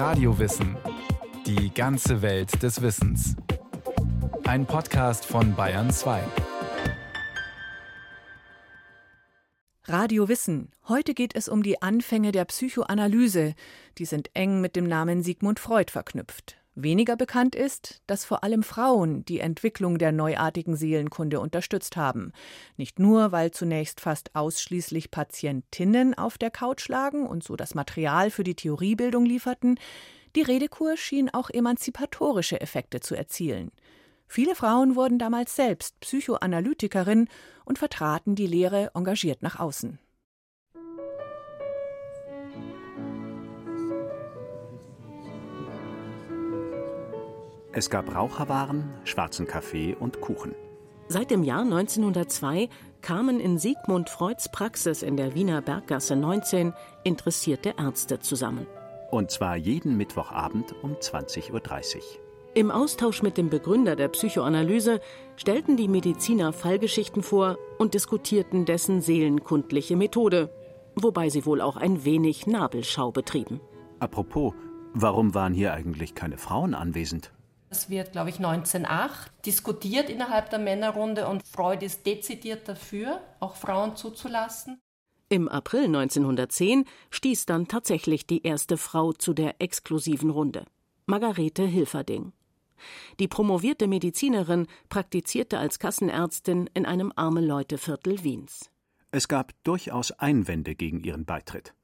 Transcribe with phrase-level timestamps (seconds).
[0.00, 0.78] Radiowissen.
[1.44, 3.36] Die ganze Welt des Wissens.
[4.44, 6.22] Ein Podcast von Bayern 2.
[9.84, 10.70] Radio Wissen.
[10.88, 13.54] Heute geht es um die Anfänge der Psychoanalyse.
[13.98, 16.56] Die sind eng mit dem Namen Sigmund Freud verknüpft.
[16.82, 22.32] Weniger bekannt ist, dass vor allem Frauen die Entwicklung der neuartigen Seelenkunde unterstützt haben.
[22.76, 28.30] Nicht nur, weil zunächst fast ausschließlich Patientinnen auf der Couch lagen und so das Material
[28.30, 29.78] für die Theoriebildung lieferten,
[30.36, 33.72] die Redekur schien auch emanzipatorische Effekte zu erzielen.
[34.26, 37.28] Viele Frauen wurden damals selbst Psychoanalytikerin
[37.64, 39.98] und vertraten die Lehre engagiert nach außen.
[47.72, 50.56] Es gab Raucherwaren, schwarzen Kaffee und Kuchen.
[51.06, 52.68] Seit dem Jahr 1902
[53.00, 56.72] kamen in Sigmund Freuds Praxis in der Wiener Berggasse 19
[57.04, 58.66] interessierte Ärzte zusammen.
[59.12, 62.02] Und zwar jeden Mittwochabend um 20.30 Uhr.
[62.54, 65.00] Im Austausch mit dem Begründer der Psychoanalyse
[65.36, 70.50] stellten die Mediziner Fallgeschichten vor und diskutierten dessen seelenkundliche Methode,
[70.96, 73.60] wobei sie wohl auch ein wenig Nabelschau betrieben.
[74.00, 74.54] Apropos,
[74.92, 77.30] warum waren hier eigentlich keine Frauen anwesend?
[77.72, 83.54] Es wird, glaube ich, 1908 diskutiert innerhalb der Männerrunde und Freud ist dezidiert dafür, auch
[83.54, 84.80] Frauen zuzulassen.
[85.28, 90.64] Im April 1910 stieß dann tatsächlich die erste Frau zu der exklusiven Runde.
[91.06, 92.32] Margarete Hilferding.
[93.20, 98.68] Die promovierte Medizinerin praktizierte als Kassenärztin in einem Arme-Leute-Viertel Wiens.
[99.12, 101.74] Es gab durchaus Einwände gegen ihren Beitritt.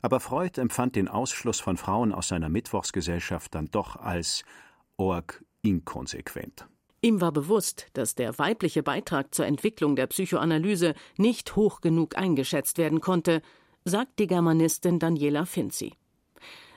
[0.00, 4.44] Aber Freud empfand den Ausschluss von Frauen aus seiner Mittwochsgesellschaft dann doch als
[4.96, 6.66] org inkonsequent.
[7.00, 12.78] Ihm war bewusst, dass der weibliche Beitrag zur Entwicklung der Psychoanalyse nicht hoch genug eingeschätzt
[12.78, 13.42] werden konnte,
[13.84, 15.92] sagt die Germanistin Daniela Finzi.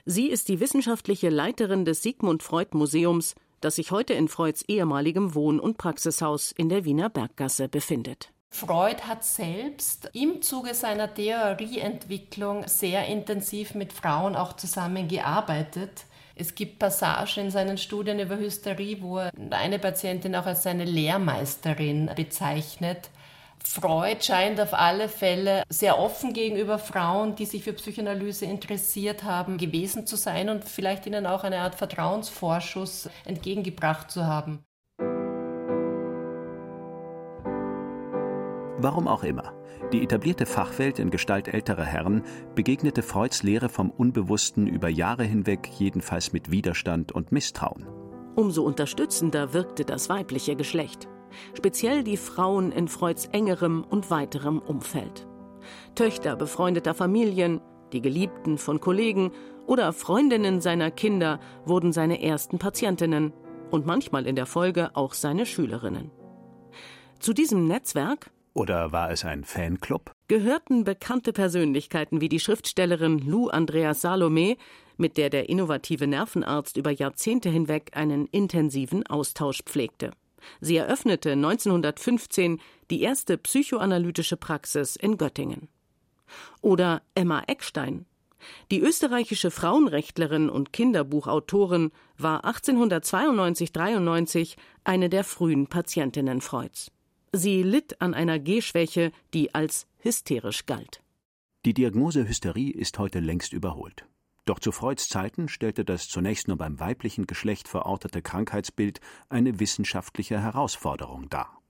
[0.04, 5.34] Sie ist die wissenschaftliche Leiterin des Sigmund Freud Museums, das sich heute in Freuds ehemaligem
[5.34, 8.32] Wohn- und Praxishaus in der Wiener Berggasse befindet.
[8.50, 16.06] Freud hat selbst im Zuge seiner Theorieentwicklung sehr intensiv mit Frauen auch zusammengearbeitet.
[16.40, 20.84] Es gibt Passagen in seinen Studien über Hysterie, wo er eine Patientin auch als seine
[20.84, 23.10] Lehrmeisterin bezeichnet.
[23.64, 29.58] Freud scheint auf alle Fälle sehr offen gegenüber Frauen, die sich für Psychoanalyse interessiert haben,
[29.58, 34.67] gewesen zu sein und vielleicht ihnen auch eine Art Vertrauensvorschuss entgegengebracht zu haben.
[38.80, 39.52] Warum auch immer.
[39.92, 42.22] Die etablierte Fachwelt in Gestalt älterer Herren
[42.54, 47.86] begegnete Freuds Lehre vom Unbewussten über Jahre hinweg jedenfalls mit Widerstand und Misstrauen.
[48.36, 51.08] Umso unterstützender wirkte das weibliche Geschlecht,
[51.54, 55.26] speziell die Frauen in Freuds engerem und weiterem Umfeld.
[55.96, 57.60] Töchter befreundeter Familien,
[57.92, 59.32] die Geliebten von Kollegen
[59.66, 63.32] oder Freundinnen seiner Kinder wurden seine ersten Patientinnen
[63.70, 66.12] und manchmal in der Folge auch seine Schülerinnen.
[67.18, 70.12] Zu diesem Netzwerk oder war es ein Fanclub?
[70.26, 74.56] Gehörten bekannte Persönlichkeiten wie die Schriftstellerin Lou Andreas Salome,
[74.96, 80.10] mit der der innovative Nervenarzt über Jahrzehnte hinweg einen intensiven Austausch pflegte.
[80.60, 82.60] Sie eröffnete 1915
[82.90, 85.68] die erste psychoanalytische Praxis in Göttingen.
[86.60, 88.06] Oder Emma Eckstein.
[88.70, 96.92] Die österreichische Frauenrechtlerin und Kinderbuchautorin war 1892-93 eine der frühen Patientinnen Freuds.
[97.32, 101.02] Sie litt an einer Gehschwäche, die als hysterisch galt.
[101.64, 104.06] Die Diagnose Hysterie ist heute längst überholt.
[104.48, 110.40] Doch zu Freuds Zeiten stellte das zunächst nur beim weiblichen Geschlecht verortete Krankheitsbild eine wissenschaftliche
[110.40, 111.60] Herausforderung dar.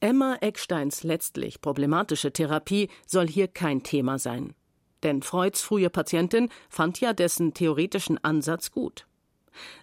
[0.00, 4.54] Emma Ecksteins letztlich problematische Therapie soll hier kein Thema sein.
[5.02, 9.07] Denn Freuds frühe Patientin fand ja dessen theoretischen Ansatz gut.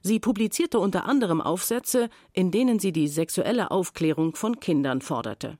[0.01, 5.57] Sie publizierte unter anderem Aufsätze, in denen sie die sexuelle Aufklärung von Kindern forderte.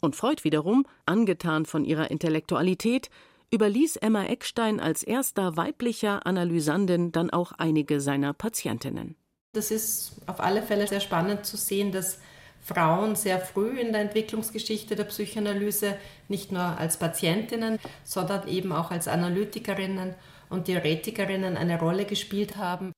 [0.00, 3.10] Und Freud wiederum, angetan von ihrer Intellektualität,
[3.52, 9.16] überließ Emma Eckstein als erster weiblicher Analysandin dann auch einige seiner Patientinnen.
[9.52, 12.18] Das ist auf alle Fälle sehr spannend zu sehen, dass
[12.60, 15.96] Frauen sehr früh in der Entwicklungsgeschichte der Psychoanalyse
[16.28, 20.14] nicht nur als Patientinnen, sondern eben auch als Analytikerinnen
[20.48, 22.92] und Theoretikerinnen eine Rolle gespielt haben.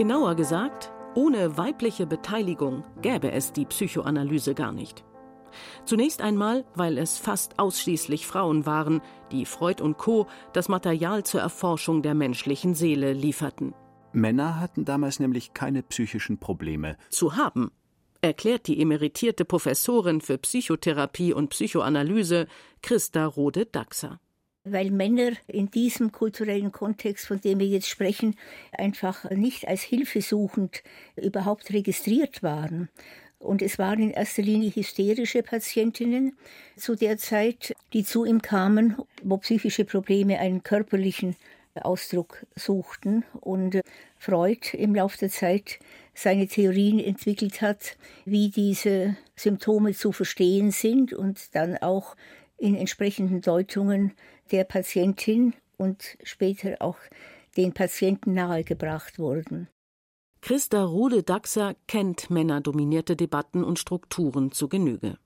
[0.00, 5.04] Genauer gesagt, ohne weibliche Beteiligung gäbe es die Psychoanalyse gar nicht.
[5.84, 10.26] Zunächst einmal, weil es fast ausschließlich Frauen waren, die Freud und Co.
[10.54, 13.74] das Material zur Erforschung der menschlichen Seele lieferten.
[14.14, 17.70] Männer hatten damals nämlich keine psychischen Probleme zu haben,
[18.22, 22.46] erklärt die emeritierte Professorin für Psychotherapie und Psychoanalyse
[22.80, 24.18] Christa Rode-Daxer.
[24.72, 28.36] Weil Männer in diesem kulturellen Kontext, von dem wir jetzt sprechen,
[28.72, 30.82] einfach nicht als hilfesuchend
[31.16, 32.88] überhaupt registriert waren.
[33.38, 36.36] Und es waren in erster Linie hysterische Patientinnen
[36.76, 41.36] zu der Zeit, die zu ihm kamen, wo psychische Probleme einen körperlichen
[41.74, 43.24] Ausdruck suchten.
[43.40, 43.80] Und
[44.18, 45.78] Freud im Laufe der Zeit
[46.12, 47.96] seine Theorien entwickelt hat,
[48.26, 52.16] wie diese Symptome zu verstehen sind und dann auch
[52.58, 54.12] in entsprechenden Deutungen
[54.52, 56.98] der Patientin und später auch
[57.56, 59.68] den Patienten nahegebracht wurden.
[60.42, 65.18] Christa Rude-Daxer kennt männerdominierte Debatten und Strukturen zu Genüge.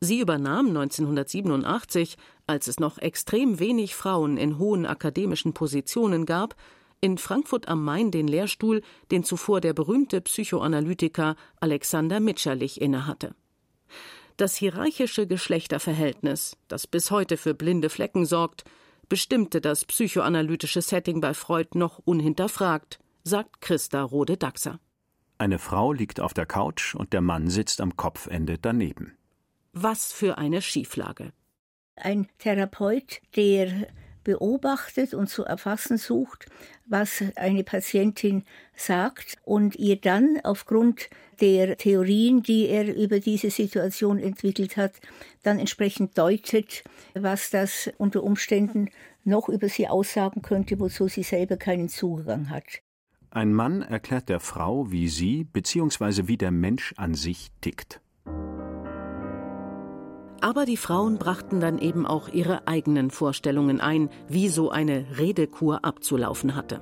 [0.00, 2.16] Sie übernahm 1987,
[2.46, 6.56] als es noch extrem wenig Frauen in hohen akademischen Positionen gab,
[7.00, 13.34] in Frankfurt am Main den Lehrstuhl, den zuvor der berühmte Psychoanalytiker Alexander Mitscherlich innehatte.
[14.40, 18.64] Das hierarchische Geschlechterverhältnis, das bis heute für blinde Flecken sorgt,
[19.06, 24.80] bestimmte das psychoanalytische Setting bei Freud noch unhinterfragt sagt Christa Rode-Daxer.
[25.36, 29.14] Eine Frau liegt auf der Couch und der Mann sitzt am Kopfende daneben.
[29.74, 31.34] Was für eine Schieflage.
[31.96, 33.88] Ein Therapeut, der
[34.24, 36.46] beobachtet und zu erfassen sucht,
[36.86, 38.44] was eine Patientin
[38.74, 41.10] sagt und ihr dann aufgrund
[41.40, 44.92] der Theorien, die er über diese Situation entwickelt hat,
[45.42, 46.84] dann entsprechend deutet,
[47.14, 48.90] was das unter Umständen
[49.24, 52.82] noch über sie aussagen könnte, wozu sie selber keinen Zugang hat.
[53.30, 56.26] Ein Mann erklärt der Frau, wie sie bzw.
[56.26, 58.00] wie der Mensch an sich tickt.
[60.42, 65.84] Aber die Frauen brachten dann eben auch ihre eigenen Vorstellungen ein, wie so eine Redekur
[65.84, 66.80] abzulaufen hatte.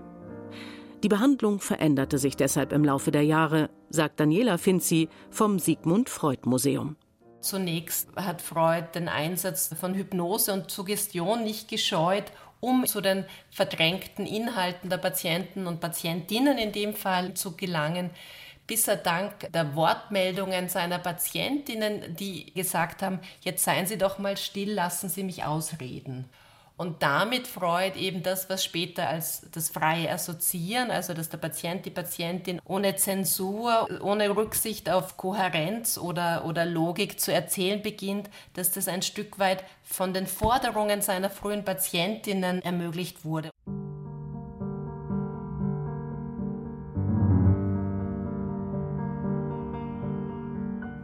[1.03, 6.43] Die Behandlung veränderte sich deshalb im Laufe der Jahre, sagt Daniela Finzi vom Sigmund Freud
[6.45, 6.97] Museum.
[7.41, 12.25] Zunächst hat Freud den Einsatz von Hypnose und Suggestion nicht gescheut,
[12.61, 18.11] um zu den verdrängten Inhalten der Patienten und Patientinnen in dem Fall zu gelangen,
[18.67, 24.37] bis er dank der Wortmeldungen seiner Patientinnen, die gesagt haben, jetzt seien Sie doch mal
[24.37, 26.29] still, lassen Sie mich ausreden.
[26.79, 31.85] Und damit Freud eben das, was später als das freie Assoziieren, also dass der Patient,
[31.85, 38.71] die Patientin ohne Zensur, ohne Rücksicht auf Kohärenz oder, oder Logik zu erzählen beginnt, dass
[38.71, 43.51] das ein Stück weit von den Forderungen seiner frühen Patientinnen ermöglicht wurde.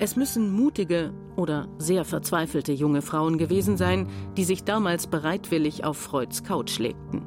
[0.04, 4.06] Es müssen mutige oder sehr verzweifelte junge Frauen gewesen sein,
[4.36, 7.22] die sich damals bereitwillig auf Freuds Couch legten.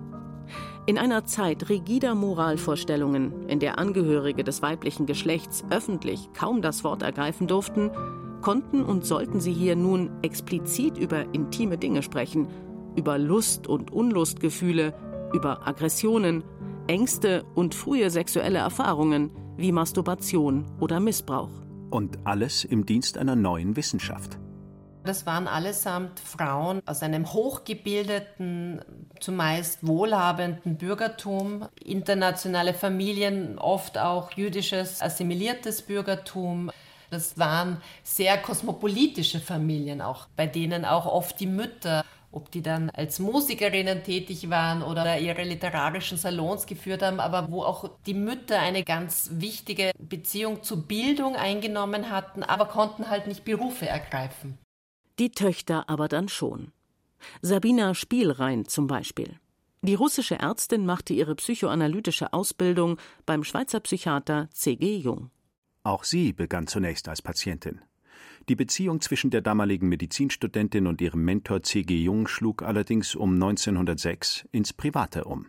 [0.85, 7.01] In einer Zeit rigider Moralvorstellungen, in der Angehörige des weiblichen Geschlechts öffentlich kaum das Wort
[7.01, 7.89] ergreifen durften,
[8.41, 12.47] konnten und sollten sie hier nun explizit über intime Dinge sprechen,
[12.95, 14.93] über Lust und Unlustgefühle,
[15.33, 16.43] über Aggressionen,
[16.85, 21.66] Ängste und frühe sexuelle Erfahrungen wie Masturbation oder Missbrauch.
[21.89, 24.37] Und alles im Dienst einer neuen Wissenschaft.
[25.05, 28.81] Das waren allesamt Frauen aus einem hochgebildeten,
[29.21, 36.71] zumeist wohlhabenden Bürgertum, internationale Familien, oft auch jüdisches assimiliertes Bürgertum.
[37.09, 42.03] Das waren sehr kosmopolitische Familien auch, bei denen auch oft die Mütter
[42.37, 47.63] ob die dann als Musikerinnen tätig waren oder ihre literarischen Salons geführt haben, aber wo
[47.63, 53.43] auch die Mütter eine ganz wichtige Beziehung zur Bildung eingenommen hatten, aber konnten halt nicht
[53.43, 54.59] Berufe ergreifen.
[55.17, 56.71] Die Töchter aber dann schon.
[57.41, 59.39] Sabina Spielrein zum Beispiel.
[59.81, 64.97] Die russische Ärztin machte ihre psychoanalytische Ausbildung beim Schweizer Psychiater C.G.
[64.97, 65.31] Jung.
[65.81, 67.81] Auch sie begann zunächst als Patientin.
[68.49, 72.01] Die Beziehung zwischen der damaligen Medizinstudentin und ihrem Mentor C.G.
[72.01, 75.47] Jung schlug allerdings um 1906 ins Private um.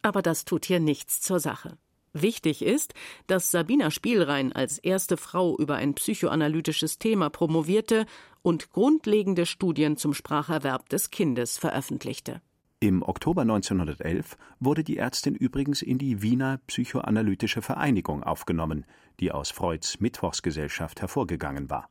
[0.00, 1.76] Aber das tut hier nichts zur Sache.
[2.14, 2.94] Wichtig ist,
[3.26, 8.06] dass Sabina Spielrein als erste Frau über ein psychoanalytisches Thema promovierte
[8.42, 12.42] und grundlegende Studien zum Spracherwerb des Kindes veröffentlichte.
[12.80, 18.84] Im Oktober 1911 wurde die Ärztin übrigens in die Wiener Psychoanalytische Vereinigung aufgenommen,
[19.20, 21.88] die aus Freuds Mittwochsgesellschaft hervorgegangen war.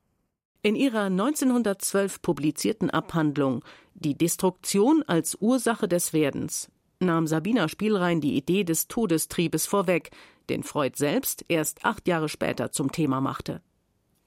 [0.64, 3.66] In ihrer 1912 publizierten Abhandlung
[3.96, 10.12] Die Destruktion als Ursache des Werdens nahm Sabina Spielrein die Idee des Todestriebes vorweg,
[10.50, 13.62] den Freud selbst erst acht Jahre später zum Thema machte.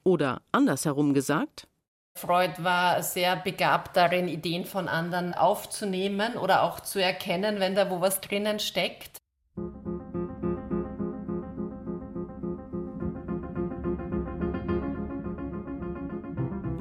[0.02, 1.68] Oder andersherum gesagt,
[2.16, 7.90] Freud war sehr begabt darin, Ideen von anderen aufzunehmen oder auch zu erkennen, wenn da
[7.90, 9.18] wo was drinnen steckt.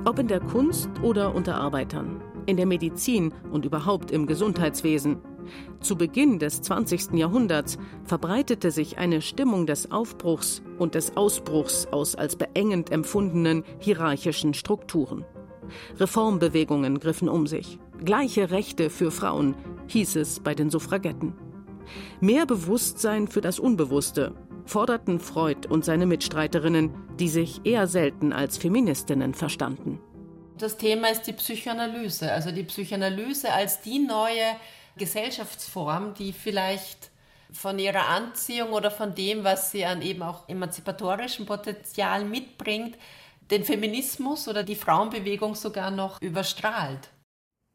[0.05, 2.21] Ob in der Kunst oder unter Arbeitern.
[2.45, 5.19] in der Medizin und überhaupt im Gesundheitswesen.
[5.79, 7.13] Zu Beginn des 20.
[7.13, 14.53] Jahrhunderts verbreitete sich eine Stimmung des Aufbruchs und des Ausbruchs aus als beengend empfundenen hierarchischen
[14.53, 15.23] Strukturen.
[15.99, 17.79] Reformbewegungen griffen um sich.
[18.03, 19.55] Gleiche Rechte für Frauen,
[19.87, 21.33] hieß es bei den Suffragetten.
[22.19, 24.33] Mehr Bewusstsein für das Unbewusste
[24.65, 29.99] forderten Freud und seine Mitstreiterinnen, die sich eher selten als Feministinnen verstanden.
[30.57, 34.55] Das Thema ist die Psychoanalyse, also die Psychoanalyse als die neue
[34.97, 37.09] Gesellschaftsform, die vielleicht
[37.51, 42.97] von ihrer Anziehung oder von dem, was sie an eben auch emanzipatorischem Potenzial mitbringt,
[43.51, 47.09] den Feminismus oder die Frauenbewegung sogar noch überstrahlt.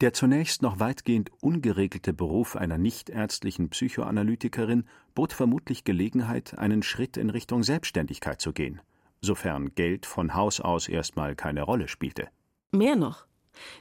[0.00, 4.84] Der zunächst noch weitgehend ungeregelte Beruf einer nichtärztlichen Psychoanalytikerin
[5.16, 8.80] bot vermutlich Gelegenheit, einen Schritt in Richtung Selbstständigkeit zu gehen,
[9.20, 12.28] sofern Geld von Haus aus erstmal keine Rolle spielte.
[12.70, 13.26] Mehr noch.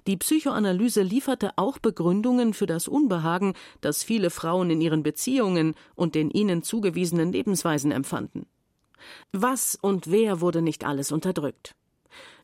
[0.08, 6.16] Die Psychoanalyse lieferte auch Begründungen für das Unbehagen, das viele Frauen in ihren Beziehungen und
[6.16, 8.48] den ihnen zugewiesenen Lebensweisen empfanden.
[9.34, 11.76] Was und wer wurde nicht alles unterdrückt?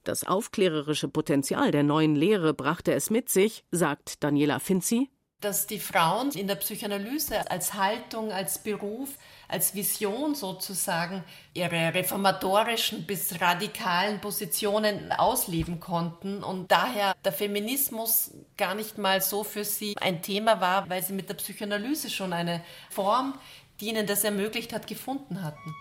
[0.03, 5.79] Das aufklärerische Potenzial der neuen Lehre brachte es mit sich, sagt Daniela Finzi, dass die
[5.79, 9.09] Frauen in der Psychoanalyse als Haltung, als Beruf,
[9.49, 18.73] als Vision sozusagen ihre reformatorischen bis radikalen Positionen ausleben konnten und daher der Feminismus gar
[18.73, 22.63] nicht mal so für sie ein Thema war, weil sie mit der Psychoanalyse schon eine
[22.89, 23.37] Form,
[23.79, 25.73] die ihnen das ermöglicht hat, gefunden hatten.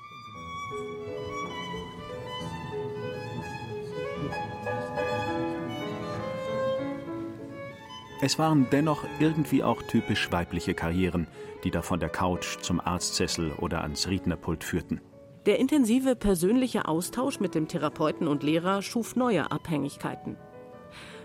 [8.25, 11.27] Es waren dennoch irgendwie auch typisch weibliche Karrieren,
[11.65, 15.01] die da von der Couch zum Arztsessel oder ans Rednerpult führten.
[15.45, 20.37] Der intensive persönliche Austausch mit dem Therapeuten und Lehrer schuf neue Abhängigkeiten.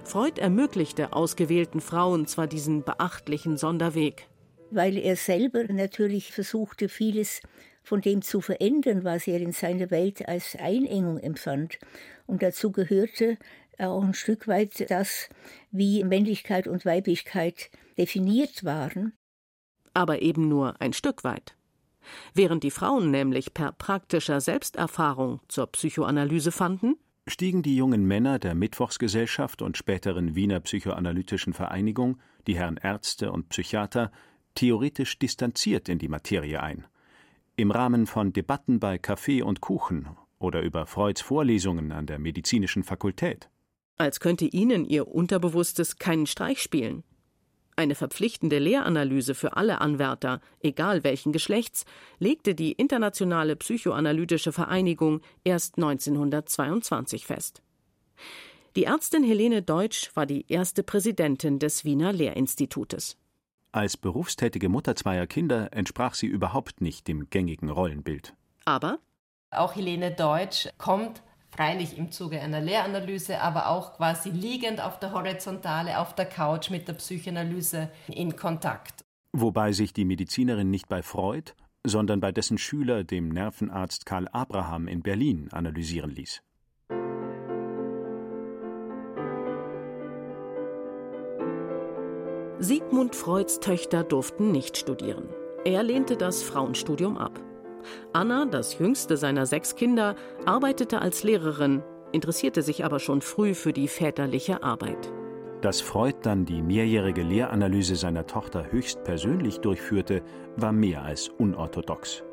[0.05, 4.27] Freud ermöglichte ausgewählten Frauen zwar diesen beachtlichen Sonderweg.
[4.71, 7.41] Weil er selber natürlich versuchte, vieles
[7.83, 11.77] von dem zu verändern, was er in seiner Welt als Einengung empfand.
[12.25, 13.37] Und dazu gehörte
[13.79, 15.29] auch ein Stück weit das,
[15.71, 19.13] wie Männlichkeit und Weiblichkeit definiert waren.
[19.93, 21.55] Aber eben nur ein Stück weit.
[22.33, 26.95] Während die Frauen nämlich per praktischer Selbsterfahrung zur Psychoanalyse fanden,
[27.27, 33.49] stiegen die jungen Männer der Mittwochsgesellschaft und späteren Wiener Psychoanalytischen Vereinigung, die Herren Ärzte und
[33.49, 34.11] Psychiater,
[34.55, 36.85] theoretisch distanziert in die Materie ein.
[37.57, 40.07] Im Rahmen von Debatten bei Kaffee und Kuchen
[40.39, 43.49] oder über Freuds Vorlesungen an der medizinischen Fakultät
[43.97, 47.03] als könnte ihnen ihr Unterbewusstes keinen Streich spielen.
[47.75, 51.85] Eine verpflichtende Lehranalyse für alle Anwärter, egal welchen Geschlechts,
[52.17, 57.61] legte die Internationale Psychoanalytische Vereinigung erst 1922 fest.
[58.75, 63.17] Die Ärztin Helene Deutsch war die erste Präsidentin des Wiener Lehrinstitutes.
[63.71, 68.33] Als berufstätige Mutter zweier Kinder entsprach sie überhaupt nicht dem gängigen Rollenbild.
[68.65, 68.97] Aber
[69.51, 71.21] auch Helene Deutsch kommt
[71.57, 76.69] freilich im Zuge einer Lehranalyse, aber auch quasi liegend auf der Horizontale auf der Couch
[76.69, 79.03] mit der Psychoanalyse in Kontakt.
[79.33, 81.53] Wobei sich die Medizinerin nicht bei Freud,
[81.85, 86.41] sondern bei dessen Schüler, dem Nervenarzt Karl Abraham in Berlin, analysieren ließ.
[92.59, 95.29] Sigmund Freuds Töchter durften nicht studieren.
[95.63, 97.46] Er lehnte das Frauenstudium ab.
[98.13, 100.15] Anna, das jüngste seiner sechs Kinder,
[100.45, 105.11] arbeitete als Lehrerin, interessierte sich aber schon früh für die väterliche Arbeit.
[105.61, 110.21] Dass Freud dann die mehrjährige Lehranalyse seiner Tochter höchstpersönlich durchführte,
[110.55, 112.23] war mehr als unorthodox.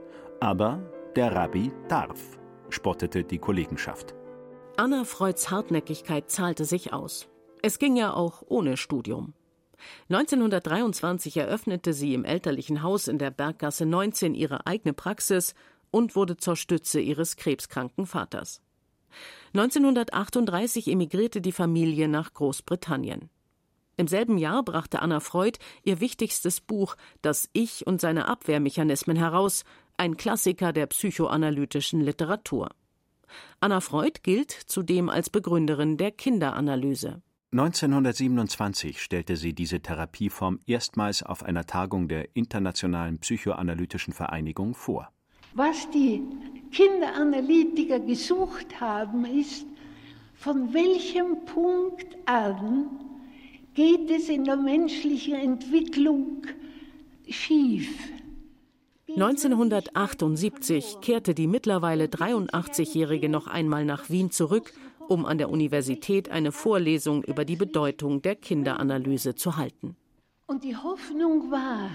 [0.40, 0.80] Aber
[1.16, 2.20] der Rabbi darf,
[2.68, 4.14] spottete die Kollegenschaft.
[4.76, 7.28] Anna Freuds Hartnäckigkeit zahlte sich aus.
[7.62, 9.32] Es ging ja auch ohne Studium.
[10.08, 15.54] 1923 eröffnete sie im elterlichen Haus in der Berggasse 19 ihre eigene Praxis
[15.90, 18.60] und wurde zur Stütze ihres krebskranken Vaters.
[19.54, 23.30] 1938 emigrierte die Familie nach Großbritannien.
[23.96, 29.64] Im selben Jahr brachte Anna Freud ihr wichtigstes Buch Das Ich und seine Abwehrmechanismen heraus,
[29.96, 32.70] ein Klassiker der psychoanalytischen Literatur.
[33.60, 37.22] Anna Freud gilt zudem als Begründerin der Kinderanalyse.
[37.54, 45.08] 1927 stellte sie diese Therapieform erstmals auf einer Tagung der Internationalen Psychoanalytischen Vereinigung vor.
[45.52, 46.20] Was die
[46.72, 49.66] Kinderanalytiker gesucht haben, ist,
[50.34, 52.90] von welchem Punkt an
[53.74, 56.42] geht es in der menschlichen Entwicklung
[57.28, 57.88] schief?
[59.06, 64.72] 1978 kehrte die mittlerweile 83-Jährige noch einmal nach Wien zurück
[65.08, 69.96] um an der Universität eine Vorlesung über die Bedeutung der Kinderanalyse zu halten.
[70.46, 71.90] Und die Hoffnung war,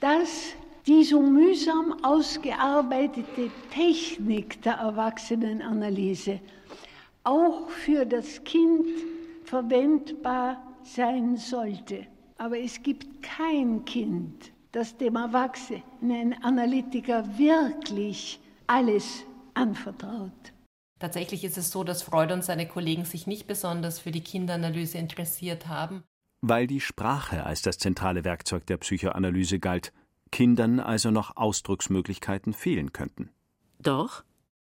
[0.00, 0.54] dass
[0.86, 6.40] die so mühsam ausgearbeitete Technik der Erwachsenenanalyse
[7.24, 8.86] auch für das Kind
[9.44, 12.06] verwendbar sein sollte.
[12.36, 20.53] Aber es gibt kein Kind, das dem erwachsenen Analytiker wirklich alles anvertraut.
[21.04, 24.96] Tatsächlich ist es so, dass Freud und seine Kollegen sich nicht besonders für die Kinderanalyse
[24.96, 26.02] interessiert haben.
[26.40, 29.92] Weil die Sprache als das zentrale Werkzeug der Psychoanalyse galt,
[30.32, 33.28] Kindern also noch Ausdrucksmöglichkeiten fehlen könnten.
[33.80, 34.24] Doch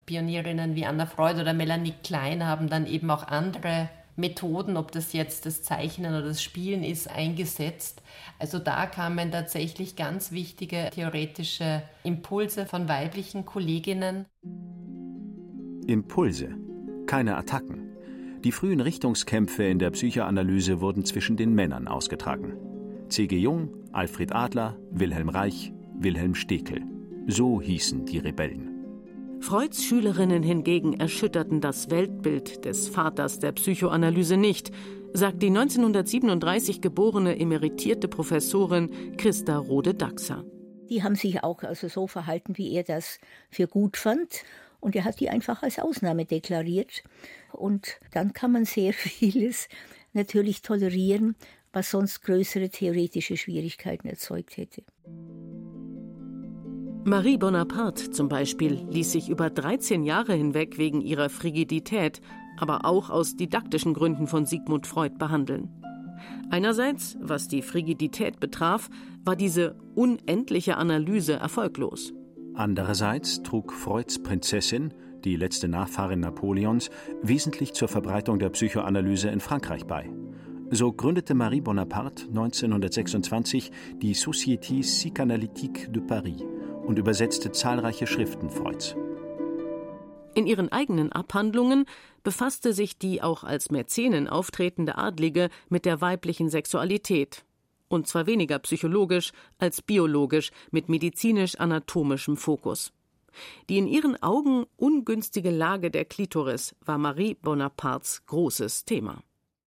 [0.06, 5.12] Pionierinnen wie Anna Freud oder Melanie Klein haben dann eben auch andere Methoden, ob das
[5.12, 8.02] jetzt das Zeichnen oder das Spielen ist, eingesetzt.
[8.40, 14.26] Also da kamen tatsächlich ganz wichtige theoretische Impulse von weiblichen Kolleginnen.
[15.86, 16.48] Impulse,
[17.06, 17.90] keine Attacken.
[18.42, 22.54] Die frühen Richtungskämpfe in der Psychoanalyse wurden zwischen den Männern ausgetragen.
[23.08, 23.36] C.G.
[23.36, 26.82] Jung, Alfred Adler, Wilhelm Reich, Wilhelm Stekel.
[27.26, 28.70] So hießen die Rebellen.
[29.40, 34.70] Freuds Schülerinnen hingegen erschütterten das Weltbild des Vaters der Psychoanalyse nicht,
[35.12, 40.44] sagt die 1937 geborene emeritierte Professorin Christa Rode-Daxer.
[40.88, 43.18] Die haben sich auch also so verhalten, wie er das
[43.50, 44.44] für gut fand.
[44.84, 47.04] Und er hat die einfach als Ausnahme deklariert.
[47.52, 49.68] Und dann kann man sehr vieles
[50.12, 51.36] natürlich tolerieren,
[51.72, 54.82] was sonst größere theoretische Schwierigkeiten erzeugt hätte.
[57.06, 62.20] Marie Bonaparte zum Beispiel ließ sich über 13 Jahre hinweg wegen ihrer Frigidität,
[62.58, 65.70] aber auch aus didaktischen Gründen von Sigmund Freud behandeln.
[66.50, 68.90] Einerseits, was die Frigidität betraf,
[69.24, 72.12] war diese unendliche Analyse erfolglos.
[72.54, 74.94] Andererseits trug Freuds Prinzessin,
[75.24, 76.88] die letzte Nachfahrin Napoleons,
[77.20, 80.08] wesentlich zur Verbreitung der Psychoanalyse in Frankreich bei.
[80.70, 86.42] So gründete Marie Bonaparte 1926 die Société Psychanalytique de Paris
[86.86, 88.94] und übersetzte zahlreiche Schriften Freuds.
[90.34, 91.86] In ihren eigenen Abhandlungen
[92.22, 97.44] befasste sich die auch als Mäzenin auftretende Adlige mit der weiblichen Sexualität.
[97.88, 102.92] Und zwar weniger psychologisch als biologisch mit medizinisch-anatomischem Fokus.
[103.68, 109.22] Die in ihren Augen ungünstige Lage der Klitoris war Marie Bonapartes großes Thema.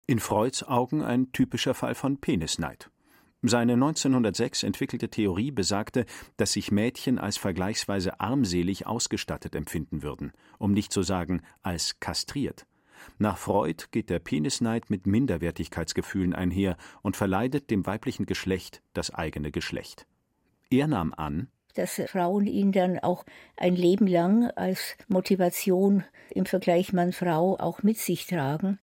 [0.07, 2.89] In Freuds Augen ein typischer Fall von Penisneid.
[3.43, 6.05] Seine 1906 entwickelte Theorie besagte,
[6.37, 12.67] dass sich Mädchen als vergleichsweise armselig ausgestattet empfinden würden, um nicht zu sagen als kastriert.
[13.17, 19.51] Nach Freud geht der Penisneid mit Minderwertigkeitsgefühlen einher und verleidet dem weiblichen Geschlecht das eigene
[19.51, 20.07] Geschlecht.
[20.69, 23.25] Er nahm an, dass Frauen ihn dann auch
[23.57, 28.79] ein Leben lang als Motivation im Vergleich Mann-Frau auch mit sich tragen.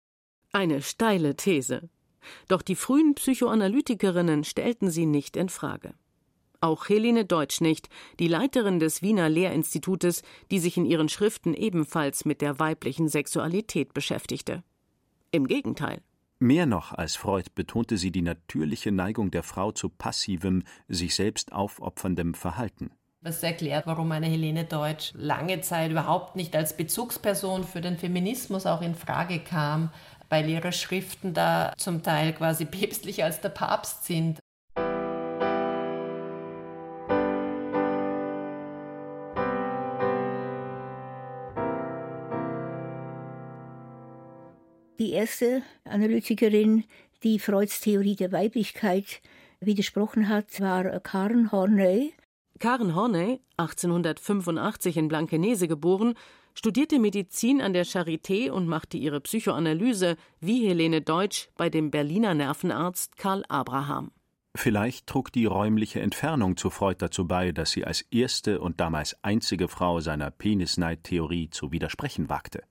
[0.52, 1.88] Eine steile These.
[2.48, 5.94] Doch die frühen Psychoanalytikerinnen stellten sie nicht in Frage.
[6.64, 12.24] Auch Helene Deutsch nicht, die Leiterin des Wiener Lehrinstitutes, die sich in ihren Schriften ebenfalls
[12.24, 14.62] mit der weiblichen Sexualität beschäftigte.
[15.30, 16.00] Im Gegenteil.
[16.38, 21.52] Mehr noch als Freud betonte sie die natürliche Neigung der Frau zu passivem, sich selbst
[21.52, 22.92] aufopferndem Verhalten.
[23.20, 28.64] Was erklärt, warum eine Helene Deutsch lange Zeit überhaupt nicht als Bezugsperson für den Feminismus
[28.64, 29.90] auch in Frage kam,
[30.30, 34.38] weil ihre Schriften da zum Teil quasi päpstlicher als der Papst sind.
[45.04, 46.84] Die erste Analytikerin,
[47.24, 49.20] die Freuds Theorie der Weiblichkeit
[49.60, 52.14] widersprochen hat, war Karen Horney.
[52.58, 56.14] Karen Horney, 1885 in Blankenese geboren,
[56.54, 62.32] studierte Medizin an der Charité und machte ihre Psychoanalyse wie Helene Deutsch bei dem Berliner
[62.32, 64.10] Nervenarzt Karl Abraham.
[64.54, 69.22] Vielleicht trug die räumliche Entfernung zu Freud dazu bei, dass sie als erste und damals
[69.22, 72.62] einzige Frau seiner Penisneid-Theorie zu widersprechen wagte.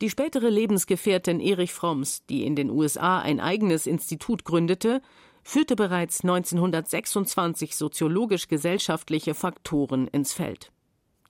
[0.00, 5.02] Die spätere Lebensgefährtin Erich Fromms, die in den USA ein eigenes Institut gründete,
[5.42, 10.70] führte bereits 1926 soziologisch-gesellschaftliche Faktoren ins Feld.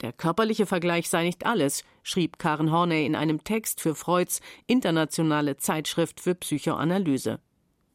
[0.02, 5.56] Der körperliche Vergleich sei nicht alles, schrieb Karen Horney in einem Text für Freuds internationale
[5.56, 7.40] Zeitschrift für Psychoanalyse.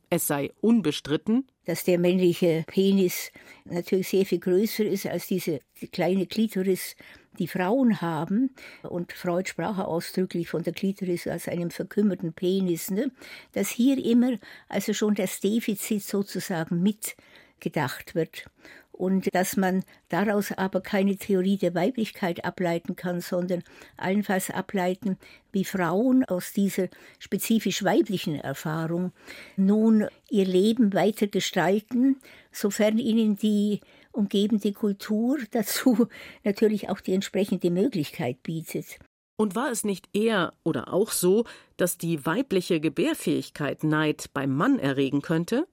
[0.10, 3.32] Es sei unbestritten, dass der männliche Penis
[3.66, 5.60] natürlich sehr viel größer ist als diese
[5.92, 6.96] kleine Klitoris,
[7.40, 8.52] die Frauen haben.
[8.84, 12.92] Und Freud sprach ausdrücklich von der Klitoris als einem verkümmerten Penis.
[12.92, 13.12] Ne?
[13.54, 14.34] Dass hier immer
[14.70, 18.46] also schon das Defizit sozusagen mitgedacht wird.
[18.94, 23.64] und dass man daraus aber keine Theorie der Weiblichkeit ableiten kann, sondern
[23.98, 25.18] allenfalls ableiten,
[25.52, 29.12] wie Frauen aus dieser spezifisch weiblichen Erfahrung
[29.58, 32.18] nun ihr Leben weiter gestalten,
[32.52, 33.82] sofern ihnen die
[34.14, 36.08] umgebende Kultur dazu
[36.44, 39.00] natürlich auch die entsprechende Möglichkeit bietet.
[39.36, 41.44] Und war es nicht eher oder auch so,
[41.76, 45.68] dass die weibliche Gebärfähigkeit Neid beim Mann erregen könnte?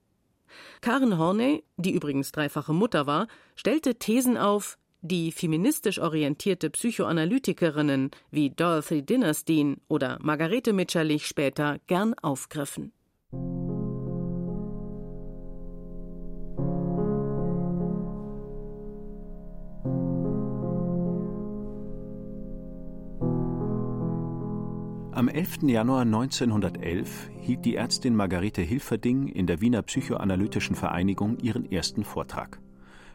[0.81, 8.51] Karen Horney, die übrigens dreifache Mutter war, stellte Thesen auf, die feministisch orientierte Psychoanalytikerinnen wie
[8.51, 12.93] Dorothy Dinnerstein oder Margarete Mitscherlich später gern aufgriffen.
[25.13, 25.63] Am 11.
[25.63, 32.61] Januar 1911 hielt die Ärztin Margarete Hilferding in der Wiener Psychoanalytischen Vereinigung ihren ersten Vortrag.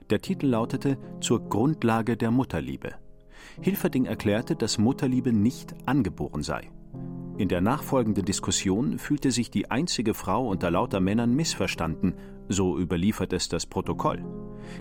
[0.10, 2.95] Der Titel lautete Zur Grundlage der Mutterliebe.
[3.62, 6.69] Hilferding erklärte, dass Mutterliebe nicht angeboren sei.
[7.38, 12.15] In der nachfolgenden Diskussion fühlte sich die einzige Frau unter lauter Männern missverstanden,
[12.49, 14.21] so überliefert es das Protokoll.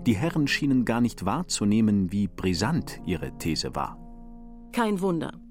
[0.04, 3.98] Die Herren schienen gar nicht wahrzunehmen, wie brisant ihre These war.
[4.72, 5.43] Kein Wunder.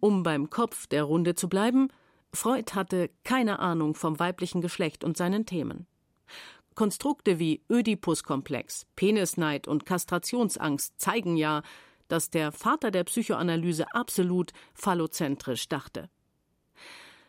[0.00, 1.88] Um beim Kopf der Runde zu bleiben,
[2.32, 5.86] Freud hatte keine Ahnung vom weiblichen Geschlecht und seinen Themen.
[6.74, 11.62] Konstrukte wie Ödipus-Komplex, Penisneid und Kastrationsangst zeigen ja,
[12.08, 16.10] dass der Vater der Psychoanalyse absolut phallozentrisch dachte.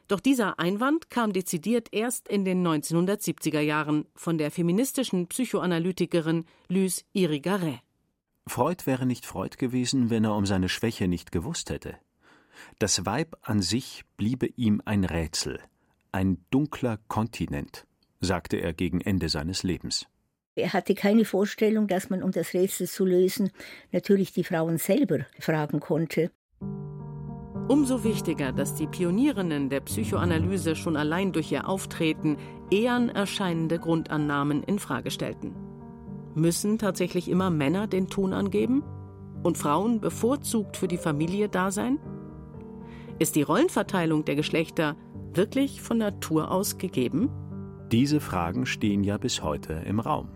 [0.08, 7.04] Doch dieser Einwand kam dezidiert erst in den 1970er Jahren von der feministischen Psychoanalytikerin Luce
[7.14, 7.80] Irigaray.
[8.48, 11.98] Freud wäre nicht Freud gewesen, wenn er um seine Schwäche nicht gewusst hätte.
[12.80, 15.60] Das Weib an sich bliebe ihm ein Rätsel,
[16.12, 17.86] ein dunkler Kontinent,
[18.20, 20.08] sagte er gegen Ende seines Lebens.
[20.56, 23.52] Er hatte keine Vorstellung, dass man, um das Rätsel zu lösen,
[23.92, 26.32] natürlich die Frauen selber fragen konnte.
[27.68, 32.38] Umso wichtiger, dass die Pionierinnen der Psychoanalyse schon allein durch ihr Auftreten
[32.72, 35.54] ehern erscheinende Grundannahmen in Frage stellten.
[36.34, 38.84] Müssen tatsächlich immer Männer den Ton angeben?
[39.44, 42.00] Und Frauen bevorzugt für die Familie da sein?
[43.20, 44.96] Ist die Rollenverteilung der Geschlechter
[45.34, 47.32] wirklich von Natur aus gegeben?
[47.92, 50.30] Diese Fragen stehen ja bis heute im Raum.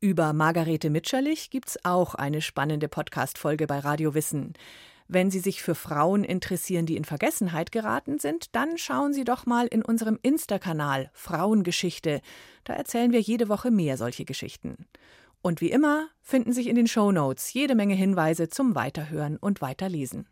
[0.00, 4.54] Über Margarete Mitscherlich gibt's auch eine spannende Podcast-Folge bei Radio Wissen.
[5.08, 9.46] Wenn Sie sich für Frauen interessieren, die in Vergessenheit geraten sind, dann schauen Sie doch
[9.46, 12.20] mal in unserem Insta-Kanal Frauengeschichte.
[12.64, 14.86] Da erzählen wir jede Woche mehr solche Geschichten.
[15.42, 19.60] Und wie immer finden sich in den Show Notes jede Menge Hinweise zum Weiterhören und
[19.60, 20.26] Weiterlesen.